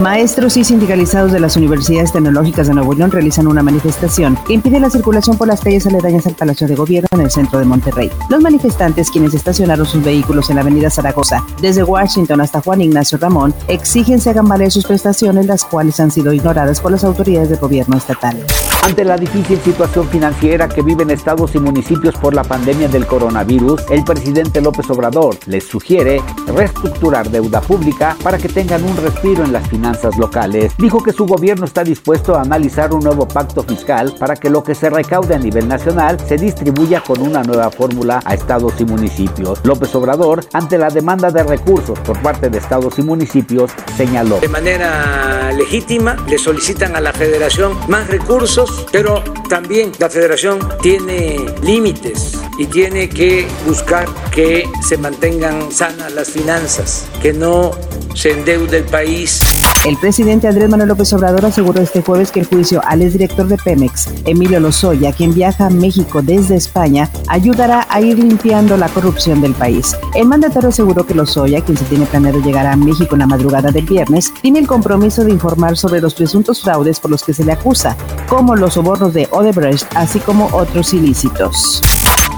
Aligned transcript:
Maestros 0.00 0.56
y 0.56 0.64
sindicalizados 0.64 1.30
de 1.30 1.38
las 1.38 1.56
universidades 1.56 2.12
tecnológicas 2.12 2.66
de 2.66 2.74
Nuevo 2.74 2.94
León 2.94 3.12
realizan 3.12 3.46
una 3.46 3.62
manifestación 3.62 4.36
que 4.44 4.54
impide 4.54 4.80
la 4.80 4.90
circulación 4.90 5.38
por 5.38 5.46
las 5.46 5.60
calles 5.60 5.86
aledañas 5.86 6.26
al 6.26 6.34
Palacio 6.34 6.66
de 6.66 6.74
Gobierno 6.74 7.08
en 7.12 7.20
el 7.20 7.30
centro 7.30 7.60
de 7.60 7.64
Monterrey. 7.64 8.10
Los 8.28 8.42
manifestantes, 8.42 9.08
quienes 9.08 9.34
estacionaron 9.34 9.86
sus 9.86 10.02
vehículos 10.02 10.50
en 10.50 10.56
la 10.56 10.62
avenida 10.62 10.90
Zaragoza, 10.90 11.44
desde 11.62 11.84
Washington 11.84 12.40
hasta 12.40 12.60
Juan 12.60 12.80
Ignacio 12.80 13.18
Ramón, 13.18 13.54
exigen 13.68 14.20
se 14.20 14.30
hagan 14.30 14.48
valer 14.48 14.72
sus 14.72 14.84
prestaciones, 14.84 15.46
las 15.46 15.64
cuales 15.64 16.00
han 16.00 16.10
sido 16.10 16.32
ignoradas 16.32 16.80
por 16.80 16.90
las 16.90 17.04
autoridades 17.04 17.48
del 17.48 17.58
gobierno 17.58 17.96
estatal. 17.96 18.36
Ante 18.82 19.04
la 19.04 19.16
difícil 19.16 19.58
situación 19.60 20.08
financiera 20.08 20.68
que 20.68 20.82
viven 20.82 21.10
estados 21.10 21.54
y 21.54 21.60
municipios 21.60 22.16
por 22.16 22.34
la 22.34 22.42
pandemia 22.42 22.88
del 22.88 23.06
coronavirus, 23.06 23.82
el 23.90 24.02
presidente 24.02 24.60
López 24.60 24.90
Obrador 24.90 25.38
les 25.46 25.64
sugiere 25.64 26.20
reestructurar 26.48 27.30
deuda 27.30 27.60
pública 27.60 28.16
para 28.22 28.38
que 28.38 28.48
tengan 28.48 28.84
un 28.84 28.96
respiro 28.96 29.44
en 29.44 29.52
las 29.52 29.66
finanzas 29.68 29.83
finanzas 29.84 30.16
locales, 30.16 30.72
dijo 30.78 31.02
que 31.02 31.12
su 31.12 31.26
gobierno 31.26 31.66
está 31.66 31.84
dispuesto 31.84 32.36
a 32.36 32.40
analizar 32.40 32.94
un 32.94 33.00
nuevo 33.00 33.28
pacto 33.28 33.62
fiscal 33.62 34.14
para 34.18 34.34
que 34.34 34.48
lo 34.48 34.64
que 34.64 34.74
se 34.74 34.88
recaude 34.88 35.34
a 35.34 35.38
nivel 35.38 35.68
nacional 35.68 36.18
se 36.26 36.38
distribuya 36.38 37.02
con 37.02 37.20
una 37.20 37.42
nueva 37.42 37.70
fórmula 37.70 38.22
a 38.24 38.32
estados 38.32 38.80
y 38.80 38.86
municipios. 38.86 39.60
López 39.62 39.94
Obrador, 39.94 40.42
ante 40.54 40.78
la 40.78 40.88
demanda 40.88 41.30
de 41.30 41.42
recursos 41.42 41.98
por 41.98 42.18
parte 42.22 42.48
de 42.48 42.56
estados 42.56 42.98
y 42.98 43.02
municipios, 43.02 43.72
señaló. 43.94 44.40
De 44.40 44.48
manera 44.48 45.52
legítima 45.52 46.16
le 46.28 46.38
solicitan 46.38 46.96
a 46.96 47.00
la 47.00 47.12
federación 47.12 47.76
más 47.86 48.08
recursos, 48.08 48.86
pero 48.90 49.22
también 49.50 49.92
la 49.98 50.08
federación 50.08 50.60
tiene 50.80 51.44
límites 51.62 52.38
y 52.58 52.66
tiene 52.66 53.08
que 53.08 53.46
buscar 53.66 54.06
que 54.32 54.68
se 54.82 54.96
mantengan 54.96 55.72
sanas 55.72 56.12
las 56.12 56.30
finanzas, 56.30 57.06
que 57.20 57.32
no 57.32 57.72
se 58.14 58.32
endeude 58.32 58.78
el 58.78 58.84
país. 58.84 59.40
El 59.84 59.98
presidente 59.98 60.48
Andrés 60.48 60.70
Manuel 60.70 60.88
López 60.88 61.12
Obrador 61.12 61.44
aseguró 61.44 61.82
este 61.82 62.00
jueves 62.00 62.30
que 62.30 62.40
el 62.40 62.46
juicio 62.46 62.80
al 62.84 63.02
exdirector 63.02 63.48
de 63.48 63.58
Pemex, 63.58 64.08
Emilio 64.24 64.58
Lozoya, 64.60 65.12
quien 65.12 65.34
viaja 65.34 65.66
a 65.66 65.70
México 65.70 66.22
desde 66.22 66.56
España, 66.56 67.10
ayudará 67.26 67.86
a 67.90 68.00
ir 68.00 68.18
limpiando 68.18 68.76
la 68.76 68.88
corrupción 68.88 69.42
del 69.42 69.52
país. 69.52 69.96
El 70.14 70.26
mandatario 70.26 70.70
aseguró 70.70 71.06
que 71.06 71.14
Lozoya, 71.14 71.60
quien 71.60 71.76
se 71.76 71.84
tiene 71.84 72.06
planeado 72.06 72.40
llegar 72.40 72.66
a 72.66 72.76
México 72.76 73.14
en 73.14 73.20
la 73.20 73.26
madrugada 73.26 73.70
del 73.70 73.84
viernes, 73.84 74.32
tiene 74.40 74.60
el 74.60 74.66
compromiso 74.66 75.24
de 75.24 75.32
informar 75.32 75.76
sobre 75.76 76.00
los 76.00 76.14
presuntos 76.14 76.62
fraudes 76.62 76.98
por 76.98 77.10
los 77.10 77.22
que 77.22 77.34
se 77.34 77.44
le 77.44 77.52
acusa, 77.52 77.96
como 78.28 78.56
los 78.56 78.74
sobornos 78.74 79.12
de 79.12 79.28
Odebrecht, 79.32 79.86
así 79.94 80.18
como 80.20 80.46
otros 80.52 80.94
ilícitos. 80.94 81.82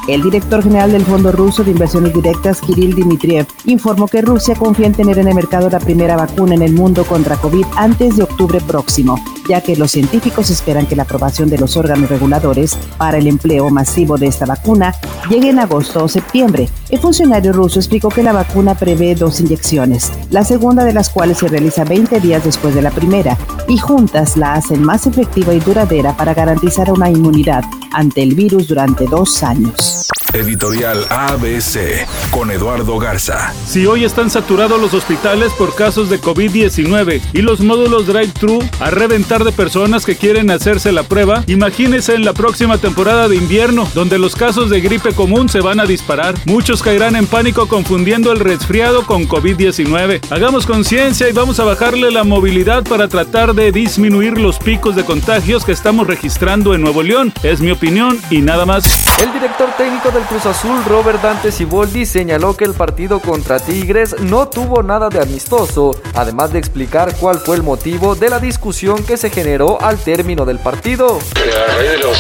El 0.07 0.23
director 0.23 0.63
general 0.63 0.93
del 0.93 1.05
Fondo 1.05 1.33
Ruso 1.33 1.65
de 1.65 1.73
Inversiones 1.73 2.15
Directas, 2.15 2.61
Kirill 2.61 2.95
Dmitriev, 2.95 3.45
informó 3.65 4.07
que 4.07 4.23
Rusia 4.23 4.55
confía 4.55 4.87
en 4.87 4.93
tener 4.93 5.19
en 5.19 5.27
el 5.27 5.35
mercado 5.35 5.69
la 5.69 5.81
primera 5.81 6.17
vacuna 6.17 6.55
en 6.55 6.63
el 6.63 6.73
mundo 6.75 7.05
contra 7.05 7.37
COVID 7.37 7.65
antes 7.75 8.17
de 8.17 8.23
octubre 8.23 8.61
próximo, 8.61 9.19
ya 9.49 9.61
que 9.63 9.75
los 9.75 9.91
científicos 9.91 10.49
esperan 10.51 10.87
que 10.87 10.95
la 10.95 11.03
aprobación 11.03 11.51
de 11.51 11.59
los 11.59 11.77
órganos 11.77 12.09
reguladores 12.09 12.79
para 12.97 13.19
el 13.19 13.27
empleo 13.27 13.69
masivo 13.71 14.17
de 14.17 14.29
esta 14.29 14.47
vacuna 14.47 14.95
llegue 15.29 15.51
en 15.51 15.59
agosto 15.59 16.05
o 16.05 16.09
septiembre. 16.09 16.69
El 16.89 17.01
funcionario 17.01 17.53
ruso 17.53 17.81
explicó 17.81 18.09
que 18.09 18.23
la 18.23 18.33
vacuna 18.33 18.77
prevé 18.77 19.17
dos 19.17 19.41
inyecciones, 19.41 20.13
la 20.31 20.45
segunda 20.45 20.85
de 20.85 20.93
las 20.93 21.11
cuales 21.11 21.39
se 21.39 21.49
realiza 21.49 21.83
20 21.83 22.21
días 22.21 22.45
después 22.45 22.77
de 22.77 22.83
la 22.83 22.93
primera, 22.93 23.37
y 23.67 23.79
juntas 23.79 24.37
la 24.37 24.55
hacen 24.55 24.85
más 24.85 25.09
efectiva 25.09 25.53
y 25.53 25.59
duradera 25.59 26.17
para 26.17 26.33
garantizar 26.33 26.93
una 26.93 27.11
inmunidad 27.11 27.65
ante 27.93 28.23
el 28.23 28.37
virus 28.37 28.69
durante 28.69 29.07
dos 29.07 29.43
años. 29.43 29.96
Editorial 30.37 31.07
ABC 31.09 32.07
con 32.31 32.51
Eduardo 32.51 32.99
Garza. 32.99 33.55
Si 33.67 33.87
hoy 33.87 34.05
están 34.05 34.29
saturados 34.29 34.79
los 34.79 34.93
hospitales 34.93 35.53
por 35.55 35.75
casos 35.75 36.11
de 36.11 36.21
COVID-19 36.21 37.23
y 37.33 37.41
los 37.41 37.61
módulos 37.61 38.07
drive-thru 38.07 38.59
a 38.81 38.91
reventar 38.91 39.45
de 39.45 39.53
personas 39.53 40.05
que 40.05 40.17
quieren 40.17 40.51
hacerse 40.51 40.93
la 40.93 41.05
prueba, 41.05 41.43
imagínense 41.47 42.15
en 42.15 42.27
la 42.27 42.35
próxima 42.35 42.77
temporada 42.77 43.29
de 43.29 43.37
invierno, 43.37 43.89
donde 43.95 44.19
los 44.19 44.37
casos 44.37 44.69
de 44.69 44.83
gripe 44.83 45.15
común 45.15 45.49
se 45.49 45.61
van 45.61 45.81
a 45.81 45.87
disparar. 45.87 46.35
Muchos 46.45 46.83
caerán 46.83 47.17
en 47.17 47.27
pánico 47.27 47.67
confundiendo 47.67 48.31
el 48.31 48.41
resfriado 48.41 49.07
con 49.07 49.27
COVID-19. 49.27 50.21
Hagamos 50.31 50.67
conciencia 50.67 51.31
y 51.31 51.33
vamos 51.33 51.61
a 51.61 51.65
bajarle 51.65 52.11
la 52.11 52.25
movilidad 52.25 52.85
para 52.85 53.09
tratar 53.09 53.55
de 53.55 53.73
disminuir 53.73 54.39
los 54.39 54.59
picos 54.59 54.95
de 54.97 55.05
contagios 55.05 55.65
que 55.65 55.73
estamos 55.73 56.07
registrando 56.07 56.75
en 56.75 56.83
Nuevo 56.83 57.03
León. 57.03 57.33
Es 57.43 57.61
mi 57.61 57.71
opinión 57.71 58.19
y 58.31 58.43
nada 58.43 58.67
más. 58.67 59.07
El 59.19 59.33
director 59.33 59.71
técnico 59.79 60.11
del 60.11 60.26
Cruz 60.27 60.47
Azul, 60.47 60.85
Robert 60.85 61.23
Dante 61.23 61.53
Siboldi, 61.53 62.05
señaló 62.05 62.57
que 62.57 62.65
el 62.65 62.75
partido 62.75 63.21
contra 63.21 63.61
Tigres 63.61 64.17
no 64.21 64.49
tuvo 64.49 64.83
nada 64.83 65.09
de 65.09 65.21
amistoso, 65.21 65.93
además 66.15 66.53
de 66.53 66.59
explicar 66.59 67.15
cuál 67.17 67.39
fue 67.39 67.57
el 67.57 67.63
motivo 67.63 68.15
de 68.15 68.29
la 68.31 68.41
discusión 68.41 69.05
que 69.05 69.17
se 69.17 69.31
generó 69.31 69.81
al 69.81 69.99
término 69.99 70.45
del 70.45 70.59
partido. 70.59 71.19
A 71.37 71.77
raíz 71.77 71.91
de 71.91 71.99
los, 71.99 72.19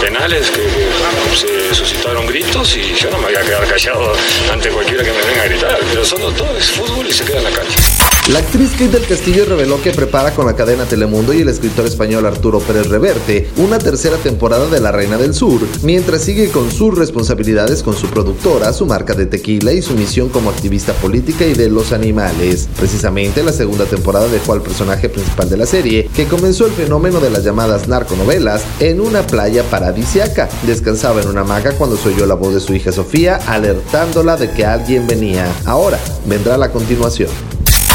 penales 0.00 0.50
que, 0.50 0.66
se 1.36 1.74
suscitaron 1.74 2.26
gritos 2.26 2.76
y 2.76 2.94
yo 2.94 3.10
no 3.10 3.18
me 3.18 3.24
voy 3.26 3.36
a 3.36 3.42
quedar 3.42 3.66
callado 3.68 4.12
ante 4.52 4.70
cualquiera 4.70 5.04
que 5.04 5.12
me 5.12 5.18
venga 5.18 5.42
a 5.42 5.46
gritar, 5.46 5.78
pero 5.88 6.04
son 6.04 6.20
todo 6.34 6.56
es 6.56 6.70
fútbol 6.70 7.06
y 7.06 7.12
se 7.12 7.24
queda 7.24 7.38
en 7.38 7.44
la 7.44 7.50
calle. 7.50 7.74
La 8.28 8.38
actriz 8.38 8.70
Kate 8.72 8.88
del 8.88 9.06
Castillo 9.06 9.44
reveló 9.44 9.82
que 9.82 9.90
prepara 9.92 10.32
con 10.32 10.46
la 10.46 10.54
cadena 10.54 10.84
Telemundo 10.84 11.32
y 11.32 11.40
el 11.40 11.48
escritor 11.48 11.86
español 11.86 12.26
Arturo 12.26 12.60
Pérez 12.60 12.86
Reverte 12.86 13.50
una 13.56 13.78
tercera 13.78 14.16
temporada 14.18 14.66
de 14.66 14.78
La 14.78 14.92
Reina 14.92 15.16
del 15.16 15.34
Sur, 15.34 15.60
mientras 15.82 16.22
sigue 16.22 16.50
con 16.50 16.70
sus 16.80 16.96
responsabilidades 16.96 17.82
con 17.82 17.94
su 17.94 18.06
productora, 18.06 18.72
su 18.72 18.86
marca 18.86 19.12
de 19.12 19.26
tequila 19.26 19.70
y 19.74 19.82
su 19.82 19.92
misión 19.92 20.30
como 20.30 20.48
activista 20.48 20.94
política 20.94 21.44
y 21.44 21.52
de 21.52 21.68
los 21.68 21.92
animales. 21.92 22.70
Precisamente 22.74 23.42
la 23.42 23.52
segunda 23.52 23.84
temporada 23.84 24.28
dejó 24.28 24.54
al 24.54 24.62
personaje 24.62 25.10
principal 25.10 25.50
de 25.50 25.58
la 25.58 25.66
serie, 25.66 26.08
que 26.16 26.24
comenzó 26.24 26.64
el 26.64 26.72
fenómeno 26.72 27.20
de 27.20 27.28
las 27.28 27.44
llamadas 27.44 27.86
narconovelas, 27.86 28.64
en 28.78 29.02
una 29.02 29.26
playa 29.26 29.62
paradisiaca. 29.64 30.48
Descansaba 30.66 31.20
en 31.20 31.28
una 31.28 31.42
hamaca 31.42 31.72
cuando 31.72 31.98
se 31.98 32.08
oyó 32.08 32.24
la 32.24 32.34
voz 32.34 32.54
de 32.54 32.60
su 32.60 32.74
hija 32.74 32.92
Sofía 32.92 33.36
alertándola 33.46 34.38
de 34.38 34.50
que 34.50 34.64
alguien 34.64 35.06
venía. 35.06 35.52
Ahora 35.66 35.98
vendrá 36.24 36.56
la 36.56 36.72
continuación. 36.72 37.28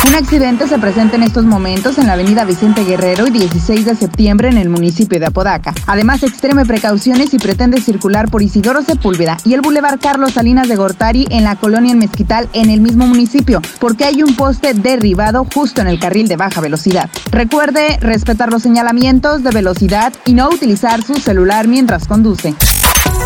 Un 0.08 0.14
accidente 0.14 0.68
se 0.68 0.78
presenta 0.78 1.16
en 1.16 1.24
estos 1.24 1.46
momentos 1.46 1.98
en 1.98 2.06
la 2.06 2.14
avenida 2.14 2.46
Vicente 2.46 2.84
Guerrero 2.84 3.26
y 3.26 3.32
16 3.32 3.86
de 3.86 3.96
septiembre 3.96 4.50
en 4.50 4.58
el 4.60 4.70
municipio 4.70 5.20
de 5.20 5.26
Apodaca. 5.26 5.74
Además, 5.88 6.22
extreme 6.22 6.64
precauciones 6.64 7.34
y 7.34 7.40
pretende 7.40 7.82
circular 7.82 8.30
por 8.30 8.44
Isidoro 8.44 8.84
Sepúlveda 8.84 9.38
y 9.44 9.56
el 9.56 9.62
Boulevard 9.62 10.00
Carlos 10.00 10.34
Salinas 10.34 10.68
de 10.68 10.76
Gortari 10.76 11.26
en 11.32 11.44
la 11.44 11.56
colonia 11.56 11.92
en 11.92 11.98
Mezquital 11.98 12.48
en 12.54 12.70
el 12.70 12.82
mismo 12.82 13.08
municipio, 13.08 13.64
porque 13.80 14.06
hay 14.06 14.22
un 14.22 14.36
poste 14.36 14.76
derribado 14.76 15.48
justo 15.52 15.82
en 15.82 15.88
el 15.88 16.00
carril 16.00 16.28
de 16.28 16.38
baja 16.38 16.62
velocidad. 16.62 17.10
Recuerde 17.32 17.98
respetar 18.00 18.52
los 18.52 18.62
señalamientos 18.62 19.42
de 19.42 19.50
velocidad 19.50 20.14
y 20.26 20.36
no 20.36 20.50
utilizar 20.50 21.02
su 21.02 21.16
celular 21.16 21.68
mientras 21.68 22.08
conduce. 22.08 22.54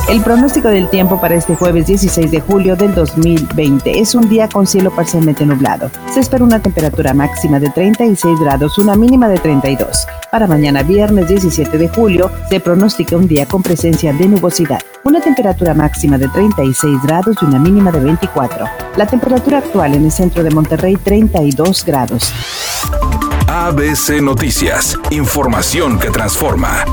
El 0.10 0.22
pronóstico 0.22 0.70
del 0.70 0.90
tiempo 0.90 1.22
para 1.22 1.36
este 1.36 1.56
jueves 1.56 1.86
16 1.86 2.32
de 2.32 2.42
julio 2.42 2.76
del 2.76 2.96
2020 2.96 4.00
es 4.00 4.16
un 4.16 4.28
día 4.28 4.50
con 4.50 4.66
cielo 4.66 4.90
parcialmente 4.90 5.46
nublado. 5.46 5.92
Se 6.12 6.20
espera 6.20 6.44
una 6.44 6.60
temperatura 6.60 7.14
máxima 7.14 7.60
de 7.60 7.70
36 7.70 8.40
grados, 8.40 8.80
una 8.80 8.96
mínima 8.96 9.30
de 9.30 9.38
32. 9.38 10.08
Para 10.32 10.48
mañana 10.48 10.82
viernes 10.82 11.28
17 11.28 11.78
de 11.78 11.90
julio 11.90 12.32
se 12.50 12.60
pronostica 12.60 13.18
un 13.18 13.28
día 13.28 13.46
con 13.46 13.62
presencia 13.62 14.12
de 14.12 14.28
nubosidad, 14.28 14.80
una 15.04 15.22
temperatura 15.22 15.76
máxima 15.76 16.18
de 16.18 16.28
36 16.28 16.98
grados 17.04 17.36
y 17.40 17.46
una 17.46 17.60
mínima 17.60 17.92
de 17.92 18.00
24. 18.00 18.66
La 18.98 19.06
temperatura 19.06 19.60
actual 19.60 19.94
en 19.94 20.06
el 20.06 20.12
centro 20.12 20.44
de 20.44 20.50
Monterrey 20.50 20.96
32 20.96 21.86
grados. 21.86 22.34
ABC 23.48 24.24
Noticias, 24.24 24.98
información 25.12 26.00
que 26.00 26.10
transforma. 26.10 26.84